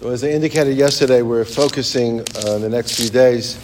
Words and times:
As 0.00 0.22
I 0.22 0.28
indicated 0.28 0.76
yesterday, 0.76 1.22
we're 1.22 1.44
focusing 1.44 2.20
uh, 2.20 2.58
the 2.58 2.68
next 2.68 2.96
few 2.96 3.10
days 3.10 3.56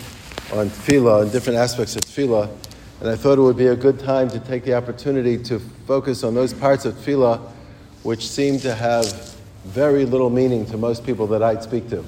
on 0.52 0.68
tefillah 0.68 1.22
and 1.22 1.30
different 1.30 1.60
aspects 1.60 1.94
of 1.94 2.02
tefillah, 2.02 2.50
and 2.98 3.08
I 3.08 3.14
thought 3.14 3.38
it 3.38 3.40
would 3.40 3.56
be 3.56 3.68
a 3.68 3.76
good 3.76 4.00
time 4.00 4.28
to 4.30 4.40
take 4.40 4.64
the 4.64 4.74
opportunity 4.74 5.38
to 5.44 5.60
focus 5.86 6.24
on 6.24 6.34
those 6.34 6.52
parts 6.52 6.86
of 6.86 6.94
tefillah 6.94 7.40
which 8.02 8.28
seem 8.28 8.58
to 8.60 8.74
have 8.74 9.36
very 9.64 10.04
little 10.04 10.28
meaning 10.28 10.66
to 10.66 10.76
most 10.76 11.06
people 11.06 11.28
that 11.28 11.40
I 11.40 11.60
speak 11.60 11.88
to. 11.90 12.04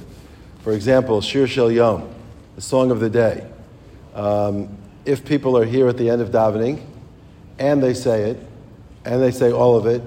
For 0.64 0.72
example, 0.72 1.20
Shir 1.20 1.46
Shel 1.46 1.70
Yom, 1.70 2.12
the 2.56 2.62
song 2.62 2.90
of 2.90 2.98
the 2.98 3.08
day. 3.08 3.46
Um, 4.12 4.77
if 5.04 5.24
people 5.24 5.56
are 5.56 5.64
here 5.64 5.86
at 5.86 5.98
the 5.98 6.11
end 6.11 6.20
of 6.20 6.30
davening, 6.30 6.84
and 7.61 7.80
they 7.80 7.95
say 7.95 8.30
it, 8.30 8.38
and 9.04 9.22
they 9.22 9.30
say 9.30 9.52
all 9.52 9.77
of 9.77 9.86
it, 9.86 10.02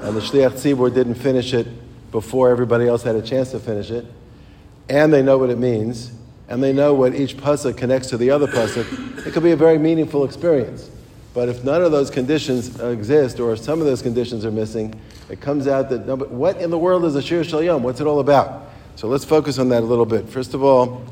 and 0.00 0.14
the 0.14 0.20
Shliach 0.20 0.52
Tzibur 0.52 0.92
didn't 0.92 1.14
finish 1.14 1.54
it 1.54 1.66
before 2.14 2.48
everybody 2.48 2.86
else 2.86 3.02
had 3.02 3.16
a 3.16 3.20
chance 3.20 3.50
to 3.50 3.58
finish 3.58 3.90
it, 3.90 4.06
and 4.88 5.12
they 5.12 5.20
know 5.20 5.36
what 5.36 5.50
it 5.50 5.58
means, 5.58 6.12
and 6.48 6.62
they 6.62 6.72
know 6.72 6.94
what 6.94 7.12
each 7.12 7.36
pasuk 7.36 7.76
connects 7.76 8.08
to 8.08 8.16
the 8.16 8.30
other 8.30 8.46
pasuk, 8.46 9.26
it 9.26 9.32
could 9.32 9.42
be 9.42 9.50
a 9.50 9.56
very 9.56 9.78
meaningful 9.78 10.24
experience. 10.24 10.88
But 11.34 11.48
if 11.48 11.64
none 11.64 11.82
of 11.82 11.90
those 11.90 12.10
conditions 12.10 12.80
exist, 12.80 13.40
or 13.40 13.54
if 13.54 13.58
some 13.58 13.80
of 13.80 13.86
those 13.86 14.00
conditions 14.00 14.44
are 14.44 14.52
missing, 14.52 14.94
it 15.28 15.40
comes 15.40 15.66
out 15.66 15.90
that 15.90 16.06
no, 16.06 16.14
what 16.14 16.58
in 16.58 16.70
the 16.70 16.78
world 16.78 17.04
is 17.04 17.16
a 17.16 17.22
shir 17.22 17.42
shel 17.42 17.64
yom? 17.64 17.82
What's 17.82 18.00
it 18.00 18.06
all 18.06 18.20
about? 18.20 18.70
So 18.94 19.08
let's 19.08 19.24
focus 19.24 19.58
on 19.58 19.68
that 19.70 19.82
a 19.82 19.86
little 19.86 20.06
bit. 20.06 20.28
First 20.28 20.54
of 20.54 20.62
all, 20.62 21.04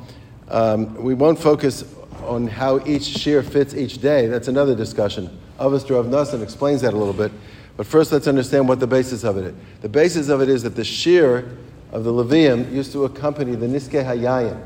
um, 0.50 0.94
we 1.02 1.14
won't 1.14 1.40
focus 1.40 1.84
on 2.22 2.46
how 2.46 2.78
each 2.86 3.02
shir 3.02 3.42
fits 3.42 3.74
each 3.74 4.00
day. 4.00 4.28
That's 4.28 4.46
another 4.46 4.76
discussion. 4.76 5.36
Avastra 5.58 5.98
of 5.98 6.06
Nasan 6.06 6.44
explains 6.44 6.82
that 6.82 6.94
a 6.94 6.96
little 6.96 7.12
bit. 7.12 7.32
But 7.76 7.86
first, 7.86 8.12
let's 8.12 8.26
understand 8.26 8.68
what 8.68 8.80
the 8.80 8.86
basis 8.86 9.24
of 9.24 9.38
it 9.38 9.46
is. 9.46 9.54
The 9.80 9.88
basis 9.88 10.28
of 10.28 10.40
it 10.40 10.48
is 10.48 10.62
that 10.62 10.76
the 10.76 10.84
shir 10.84 11.48
of 11.90 12.04
the 12.04 12.12
Leviim 12.12 12.70
used 12.72 12.92
to 12.92 13.04
accompany 13.04 13.54
the 13.54 13.66
Niske 13.66 14.04
Hayayin, 14.04 14.62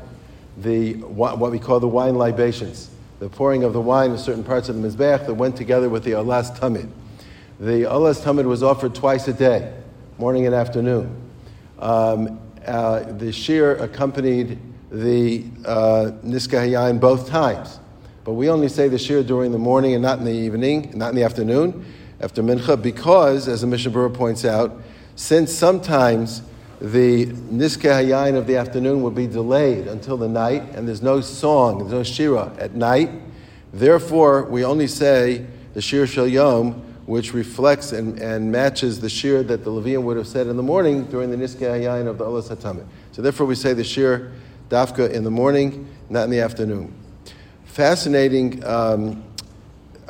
the, 0.57 0.93
what 0.95 1.51
we 1.51 1.59
call 1.59 1.79
the 1.79 1.87
wine 1.87 2.15
libations, 2.15 2.89
the 3.19 3.29
pouring 3.29 3.63
of 3.63 3.73
the 3.73 3.81
wine 3.81 4.11
in 4.11 4.17
certain 4.17 4.43
parts 4.43 4.69
of 4.69 4.81
the 4.81 4.87
Mizbeach 4.87 5.25
that 5.25 5.33
went 5.33 5.55
together 5.55 5.89
with 5.89 6.03
the 6.03 6.11
Olas 6.11 6.55
Tamid. 6.57 6.89
The 7.59 7.83
Olas 7.83 8.21
Tamid 8.21 8.45
was 8.45 8.61
offered 8.61 8.93
twice 8.93 9.27
a 9.27 9.33
day, 9.33 9.73
morning 10.17 10.45
and 10.45 10.53
afternoon. 10.53 11.15
Um, 11.79 12.39
uh, 12.65 13.03
the 13.13 13.31
shir 13.31 13.75
accompanied 13.75 14.59
the 14.91 15.45
uh, 15.65 16.11
Niske 16.23 16.57
Hayayin 16.57 16.99
both 16.99 17.29
times. 17.29 17.79
But 18.25 18.33
we 18.33 18.49
only 18.49 18.67
say 18.67 18.89
the 18.89 18.97
shir 18.97 19.23
during 19.23 19.53
the 19.53 19.57
morning 19.57 19.93
and 19.93 20.01
not 20.01 20.19
in 20.19 20.25
the 20.25 20.33
evening, 20.33 20.91
not 20.93 21.09
in 21.09 21.15
the 21.15 21.23
afternoon 21.23 21.85
after 22.19 22.41
mincha 22.41 22.81
because, 22.81 23.47
as 23.47 23.61
the 23.61 23.67
Mishnah 23.67 23.91
Berurah 23.91 24.13
points 24.13 24.45
out, 24.45 24.81
since 25.15 25.51
sometimes 25.51 26.41
the 26.79 27.25
niske 27.25 27.89
hayayin 27.89 28.35
of 28.35 28.47
the 28.47 28.55
afternoon 28.55 29.01
will 29.01 29.11
be 29.11 29.27
delayed 29.27 29.87
until 29.87 30.17
the 30.17 30.27
night, 30.27 30.63
and 30.75 30.87
there's 30.87 31.01
no 31.01 31.21
song, 31.21 31.79
there's 31.79 31.91
no 31.91 32.03
shira 32.03 32.51
at 32.59 32.75
night. 32.75 33.09
Therefore, 33.73 34.43
we 34.43 34.63
only 34.63 34.87
say 34.87 35.45
the 35.73 35.81
shir 35.81 36.07
shel 36.07 36.27
yom, 36.27 36.73
which 37.05 37.33
reflects 37.33 37.93
and, 37.93 38.19
and 38.19 38.51
matches 38.51 38.99
the 38.99 39.09
shir 39.09 39.43
that 39.43 39.63
the 39.63 39.71
Leviim 39.71 40.03
would 40.03 40.17
have 40.17 40.27
said 40.27 40.47
in 40.47 40.57
the 40.57 40.63
morning 40.63 41.05
during 41.05 41.31
the 41.31 41.37
niske 41.37 41.61
hayayin 41.61 42.07
of 42.07 42.17
the 42.17 42.25
olas 42.25 42.49
hatamid. 42.49 42.85
So 43.11 43.21
therefore, 43.21 43.47
we 43.47 43.55
say 43.55 43.73
the 43.73 43.83
shir 43.83 44.31
dafka 44.69 45.11
in 45.11 45.23
the 45.23 45.31
morning, 45.31 45.87
not 46.09 46.25
in 46.25 46.29
the 46.29 46.41
afternoon. 46.41 46.93
Fascinating. 47.65 48.63
Um, 48.65 49.23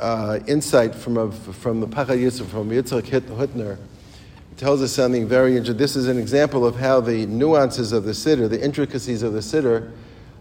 uh, 0.00 0.38
insight 0.46 0.94
from, 0.94 1.16
a, 1.16 1.30
from 1.32 1.80
the 1.80 1.86
Pachad 1.86 2.18
Yisuf, 2.18 2.46
from 2.46 2.70
Yitzhak 2.70 3.02
Hutner. 3.02 3.78
It 4.52 4.58
tells 4.58 4.82
us 4.82 4.92
something 4.92 5.26
very 5.26 5.52
interesting. 5.52 5.76
This 5.76 5.96
is 5.96 6.08
an 6.08 6.18
example 6.18 6.66
of 6.66 6.76
how 6.76 7.00
the 7.00 7.26
nuances 7.26 7.92
of 7.92 8.04
the 8.04 8.12
Siddur, 8.12 8.48
the 8.48 8.62
intricacies 8.62 9.22
of 9.22 9.32
the 9.32 9.40
Siddur, 9.40 9.90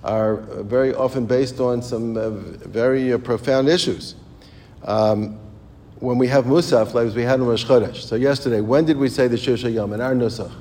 are 0.04 0.38
very 0.64 0.94
often 0.94 1.26
based 1.26 1.60
on 1.60 1.82
some 1.82 2.18
uh, 2.18 2.30
very 2.30 3.14
uh, 3.14 3.18
profound 3.18 3.68
issues. 3.68 4.16
Um, 4.84 5.40
when 6.00 6.18
we 6.18 6.28
have 6.28 6.46
Musaf, 6.46 6.94
like 6.94 7.14
we 7.16 7.24
had 7.24 7.40
in 7.40 7.46
Rosh 7.46 7.66
Chodesh. 7.66 8.02
So 8.02 8.16
yesterday, 8.16 8.62
when 8.62 8.86
did 8.86 8.98
we 8.98 9.10
say 9.10 9.28
the 9.28 9.38
Shir 9.38 9.56
Yom? 9.68 9.94
In 9.94 10.02
our 10.02 10.14
Nusach. 10.14 10.52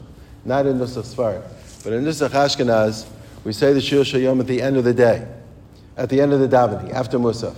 Not 0.45 0.67
in 0.67 0.78
Nusach 0.78 1.15
Sfard. 1.15 1.43
But 1.84 1.93
in 1.93 2.05
Nusach 2.05 2.31
Ashkenaz, 2.31 3.07
we 3.45 3.53
say 3.53 3.73
the 3.73 3.81
Shir 3.81 4.19
Yom 4.19 4.41
at 4.41 4.47
the 4.47 4.63
end 4.63 4.77
of 4.77 4.84
the 4.84 4.95
day. 4.95 5.28
At 5.97 6.09
the 6.09 6.21
end 6.21 6.33
of 6.33 6.41
the 6.41 6.49
davening, 6.49 6.93
after 6.93 7.19
Musaf. 7.19 7.57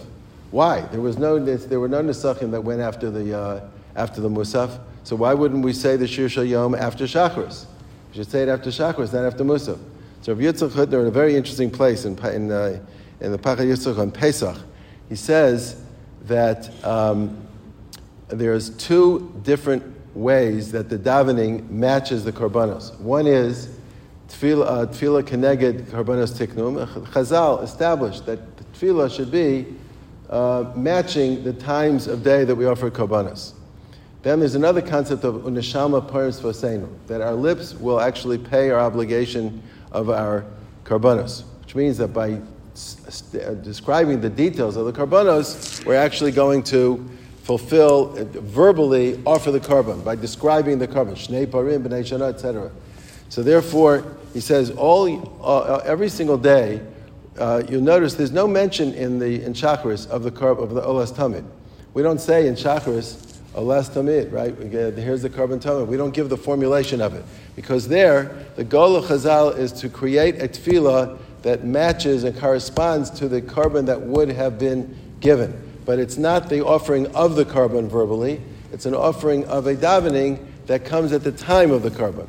Why? 0.50 0.80
There, 0.80 1.00
was 1.00 1.18
no, 1.18 1.38
there 1.38 1.80
were 1.80 1.88
no 1.88 2.02
Nesachim 2.02 2.50
that 2.52 2.62
went 2.62 2.80
after 2.80 3.10
the, 3.10 3.38
uh, 3.38 3.68
after 3.96 4.20
the 4.20 4.30
Musaf. 4.30 4.80
So 5.04 5.16
why 5.16 5.34
wouldn't 5.34 5.64
we 5.64 5.72
say 5.72 5.96
the 5.96 6.06
Shir 6.06 6.42
Yom 6.42 6.74
after 6.74 7.04
Shacharis? 7.04 7.66
We 8.10 8.16
should 8.16 8.30
say 8.30 8.42
it 8.42 8.48
after 8.48 8.70
Shacharis, 8.70 9.12
not 9.12 9.24
after 9.24 9.44
Musaf. 9.44 9.78
So 10.22 10.32
Rabbi 10.32 10.44
Yitzchak 10.44 10.70
Hutner, 10.70 11.00
in 11.02 11.06
a 11.06 11.10
very 11.10 11.36
interesting 11.36 11.70
place 11.70 12.04
in, 12.04 12.18
in, 12.26 12.50
uh, 12.50 12.80
in 13.20 13.32
the 13.32 13.38
Pachad 13.38 13.66
Yitzchak 13.66 13.98
on 13.98 14.10
Pesach, 14.10 14.56
he 15.08 15.16
says 15.16 15.82
that 16.24 16.70
um, 16.84 17.46
there's 18.28 18.70
two 18.70 19.32
different 19.42 19.82
ways 20.14 20.72
that 20.72 20.88
the 20.88 20.98
davening 20.98 21.68
matches 21.70 22.24
the 22.24 22.32
korbanos. 22.32 22.98
One 23.00 23.26
is 23.26 23.68
tefillah, 24.28 24.66
uh, 24.66 24.86
tefillah 24.86 25.22
keneged 25.22 25.82
korbanos 25.84 26.36
tiknum. 26.36 26.86
Chazal 27.06 27.62
established 27.62 28.26
that 28.26 28.56
the 28.56 28.64
tefillah 28.64 29.14
should 29.14 29.30
be 29.30 29.66
uh, 30.30 30.72
matching 30.74 31.42
the 31.44 31.52
times 31.52 32.06
of 32.06 32.22
day 32.22 32.44
that 32.44 32.54
we 32.54 32.66
offer 32.66 32.90
korbanos. 32.90 33.52
Then 34.22 34.40
there's 34.40 34.54
another 34.54 34.82
concept 34.82 35.24
of 35.24 35.36
u'neshalma 35.36 36.10
parim 36.10 36.38
sefaseinu, 36.38 36.88
that 37.06 37.20
our 37.20 37.34
lips 37.34 37.74
will 37.74 38.00
actually 38.00 38.38
pay 38.38 38.70
our 38.70 38.80
obligation 38.80 39.62
of 39.92 40.10
our 40.10 40.44
korbanos, 40.84 41.44
which 41.60 41.74
means 41.74 41.98
that 41.98 42.08
by 42.08 42.40
st- 42.74 43.42
uh, 43.42 43.54
describing 43.54 44.20
the 44.20 44.28
details 44.28 44.76
of 44.76 44.86
the 44.86 44.92
korbanos, 44.92 45.84
we're 45.86 45.94
actually 45.94 46.32
going 46.32 46.62
to 46.64 47.08
fulfill, 47.44 48.18
uh, 48.18 48.24
verbally 48.40 49.22
offer 49.24 49.50
the 49.50 49.60
korban 49.60 50.04
by 50.04 50.14
describing 50.14 50.78
the 50.78 50.88
korban, 50.88 51.12
shnei 51.12 51.46
parim, 51.46 51.82
b'nei 51.82 52.02
shana, 52.02 52.28
etc. 52.28 52.70
So 53.30 53.42
therefore, 53.42 54.04
he 54.34 54.40
says 54.40 54.70
all, 54.72 55.40
uh, 55.42 55.80
every 55.84 56.08
single 56.08 56.36
day, 56.36 56.80
uh, 57.38 57.62
you'll 57.68 57.80
notice 57.80 58.14
there's 58.14 58.32
no 58.32 58.48
mention 58.48 58.92
in 58.94 59.18
the 59.18 59.42
in 59.44 59.52
Shacharis 59.52 60.08
of 60.08 60.22
the 60.22 60.30
carb 60.30 60.62
of 60.62 60.70
the 60.70 60.80
Olas 60.80 61.12
Tamid. 61.12 61.44
We 61.94 62.02
don't 62.02 62.20
say 62.20 62.48
in 62.48 62.54
Shacharis 62.54 63.38
Olas 63.54 63.90
Tamid, 63.90 64.32
right? 64.32 64.54
Here's 64.98 65.22
the 65.22 65.30
korban 65.30 65.60
Tamid. 65.60 65.86
We 65.86 65.96
don't 65.96 66.12
give 66.12 66.28
the 66.28 66.36
formulation 66.36 67.00
of 67.00 67.14
it 67.14 67.24
because 67.54 67.86
there 67.86 68.46
the 68.56 68.64
goal 68.64 68.96
of 68.96 69.04
Chazal 69.04 69.56
is 69.56 69.72
to 69.74 69.88
create 69.88 70.42
a 70.42 70.48
tefillah 70.48 71.18
that 71.42 71.64
matches 71.64 72.24
and 72.24 72.36
corresponds 72.36 73.10
to 73.10 73.28
the 73.28 73.40
korban 73.40 73.86
that 73.86 74.00
would 74.00 74.28
have 74.28 74.58
been 74.58 74.96
given. 75.20 75.64
But 75.84 75.98
it's 75.98 76.18
not 76.18 76.48
the 76.48 76.64
offering 76.64 77.06
of 77.14 77.36
the 77.36 77.44
korban 77.44 77.88
verbally. 77.88 78.40
It's 78.72 78.84
an 78.84 78.94
offering 78.94 79.44
of 79.46 79.66
a 79.66 79.76
davening 79.76 80.44
that 80.66 80.84
comes 80.84 81.12
at 81.12 81.22
the 81.22 81.32
time 81.32 81.70
of 81.70 81.82
the 81.82 81.90
korban. 81.90 82.26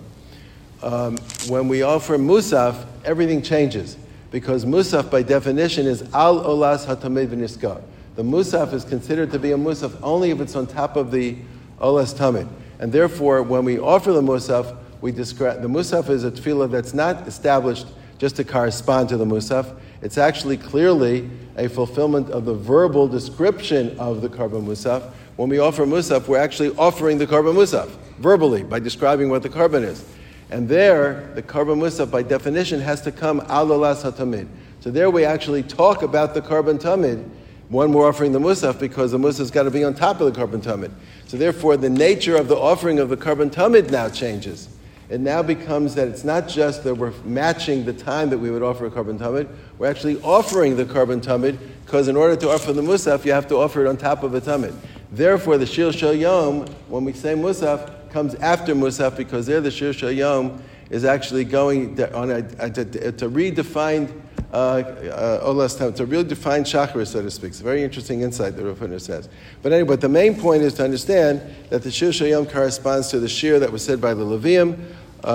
Um, 0.82 1.18
when 1.50 1.68
we 1.68 1.82
offer 1.82 2.18
musaf, 2.18 2.86
everything 3.04 3.42
changes 3.42 3.98
because 4.32 4.66
Musaf 4.66 5.10
by 5.10 5.22
definition 5.22 5.86
is 5.88 6.02
al 6.14 6.44
olas 6.44 6.86
hatamid 6.86 7.28
v'niska. 7.28 7.82
The 8.16 8.24
Musaf 8.24 8.74
is 8.74 8.84
considered 8.84 9.32
to 9.32 9.40
be 9.40 9.52
a 9.52 9.58
Musaf 9.58 9.98
only 10.04 10.32
if 10.32 10.40
it's 10.42 10.56
on 10.56 10.68
top 10.68 10.96
of 10.96 11.12
the 11.12 11.36
olas 11.80 12.14
tamid. 12.14 12.48
And 12.80 12.92
therefore, 12.92 13.44
when 13.44 13.66
we 13.66 13.80
offer 13.80 14.12
the 14.12 14.22
Musaf, 14.22 14.76
we 15.02 15.12
describe 15.12 15.62
the 15.62 15.68
Musaf 15.68 16.10
is 16.10 16.24
a 16.24 16.32
tefillah 16.32 16.70
that's 16.70 16.94
not 16.94 17.28
established 17.28 17.88
just 18.18 18.36
to 18.36 18.44
correspond 18.44 19.10
to 19.10 19.18
the 19.18 19.26
Musaf. 19.26 19.78
It's 20.02 20.18
actually 20.18 20.58
clearly 20.58 21.30
a 21.58 21.68
fulfillment 21.68 22.30
of 22.30 22.46
the 22.46 22.54
verbal 22.54 23.08
description 23.08 23.98
of 23.98 24.22
the 24.22 24.30
korban 24.30 24.66
Musaf. 24.66 25.12
When 25.38 25.50
we 25.50 25.60
offer 25.60 25.86
Musaf, 25.86 26.28
we're 26.28 26.38
actually 26.38 26.76
offering 26.78 27.18
the 27.18 27.28
korban 27.28 27.56
Musaf 27.56 27.90
verbally 28.20 28.64
by 28.64 28.80
describing 28.80 29.30
what 29.30 29.44
the 29.44 29.50
korban 29.50 29.84
is. 29.84 30.06
And 30.50 30.68
there, 30.68 31.32
the 31.36 31.44
korban 31.44 31.78
musaf, 31.78 32.10
by 32.10 32.24
definition, 32.24 32.80
has 32.82 33.02
to 33.02 33.12
come 33.12 33.42
alalas 33.42 34.10
hatamid. 34.10 34.48
So 34.80 34.90
there 34.90 35.10
we 35.10 35.26
actually 35.26 35.64
talk 35.64 36.02
about 36.02 36.34
the 36.34 36.42
korban 36.42 36.80
tamid 36.80 37.28
when 37.70 37.94
we're 37.94 38.08
offering 38.08 38.32
the 38.32 38.40
musaf 38.40 38.80
because 38.80 39.12
the 39.12 39.20
musaf's 39.20 39.52
got 39.52 39.64
to 39.64 39.72
be 39.72 39.84
on 39.84 39.94
top 39.94 40.22
of 40.22 40.34
the 40.34 40.40
korban 40.40 40.62
tamid. 40.62 40.92
So 41.28 41.38
therefore, 41.38 41.78
the 41.78 41.90
nature 41.90 42.36
of 42.36 42.48
the 42.48 42.58
offering 42.58 42.98
of 42.98 43.10
the 43.10 43.18
korban 43.18 43.52
tamid 43.52 43.92
now 43.92 44.10
changes. 44.10 44.70
It 45.10 45.20
now 45.20 45.44
becomes 45.44 45.96
that 45.96 46.08
it's 46.08 46.24
not 46.24 46.48
just 46.48 46.84
that 46.84 46.96
we're 46.96 47.14
matching 47.24 47.86
the 47.86 47.94
time 47.94 48.30
that 48.30 48.38
we 48.38 48.50
would 48.50 48.64
offer 48.64 48.86
a 48.86 48.92
korban 48.92 49.20
tamid, 49.20 49.48
we're 49.78 49.90
actually 49.90 50.22
offering 50.22 50.78
the 50.78 50.86
korban 50.86 51.22
tamid 51.22 51.60
because 51.86 52.08
in 52.08 52.16
order 52.16 52.36
to 52.36 52.50
offer 52.50 52.74
the 52.74 52.82
musaf, 52.82 53.26
you 53.26 53.32
have 53.32 53.48
to 53.48 53.56
offer 53.58 53.86
it 53.86 53.88
on 53.88 53.98
top 53.98 54.24
of 54.24 54.32
the 54.32 54.42
tamid. 54.42 54.74
Therefore, 55.12 55.58
the 55.58 55.66
shir 55.66 55.92
shel 55.92 56.14
yom, 56.14 56.68
when 56.88 57.06
we 57.06 57.14
say 57.14 57.34
musaf, 57.34 57.99
comes 58.12 58.36
after 58.36 58.76
Musaf 58.76 59.16
because 59.16 59.46
there 59.46 59.62
the 59.62 59.72
Shir 59.72 59.92
Shayom 59.92 60.62
is 60.90 61.06
actually 61.06 61.44
going 61.44 62.02
on 62.14 62.32
a, 62.32 62.38
a, 62.60 62.70
to 62.72 63.30
redefine 63.30 64.12
uh, 64.52 64.56
uh, 64.56 65.48
Olas 65.48 65.96
to 65.96 66.06
really 66.06 66.24
define 66.24 66.64
Chakra, 66.64 67.06
so 67.06 67.22
to 67.22 67.30
speak. 67.30 67.50
It's 67.50 67.60
a 67.60 67.64
very 67.64 67.84
interesting 67.84 68.22
insight 68.22 68.56
that 68.56 68.66
Rav 68.66 69.02
says. 69.02 69.30
But 69.62 69.74
anyway, 69.74 69.88
but 69.88 70.02
the 70.02 70.10
main 70.10 70.40
point 70.40 70.64
is 70.64 70.74
to 70.76 70.84
understand 70.84 71.42
that 71.70 71.84
the 71.84 71.92
Shir 71.92 72.10
Shayom 72.10 72.50
corresponds 72.50 73.10
to 73.10 73.20
the 73.20 73.30
Shir 73.30 73.60
that 73.60 73.72
was 73.72 73.86
said 73.86 74.02
by 74.02 74.16
the 74.16 74.24
Leviim 74.24 74.80
uh, 75.24 75.28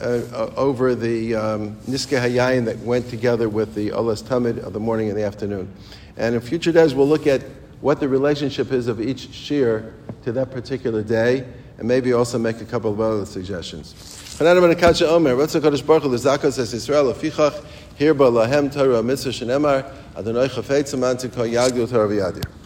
uh, 0.00 0.52
over 0.56 0.94
the 0.94 1.34
um, 1.36 1.76
Niske 1.82 2.20
Hayayin 2.20 2.64
that 2.64 2.78
went 2.78 3.08
together 3.08 3.48
with 3.48 3.74
the 3.74 3.90
Olas 3.90 4.22
Tamid 4.22 4.58
of 4.58 4.72
the 4.72 4.80
morning 4.80 5.08
and 5.08 5.16
the 5.16 5.24
afternoon. 5.24 5.72
And 6.16 6.34
in 6.34 6.40
future 6.40 6.72
days, 6.72 6.94
we'll 6.94 7.06
look 7.06 7.26
at 7.28 7.42
what 7.80 8.00
the 8.00 8.08
relationship 8.08 8.72
is 8.72 8.88
of 8.88 9.00
each 9.00 9.32
shir 9.32 9.94
to 10.24 10.32
that 10.32 10.50
particular 10.50 11.02
day, 11.02 11.46
and 11.78 11.88
maybe 11.88 12.12
also 12.12 12.38
make 12.38 12.60
a 12.60 12.64
couple 12.64 12.92
of 12.92 13.00
other 13.00 13.24
suggestions. 13.24 13.94
Lahem 18.30 18.72
Torah 18.72 19.02
Mitzvah 19.02 19.30
Shenemar, 19.30 19.90
Adonai 20.16 20.48
Chafetz 20.48 20.92
Yagdil 20.94 21.88
Torah 21.88 22.08
V'yadir. 22.08 22.57